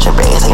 to 0.00 0.12
breathe 0.12 0.53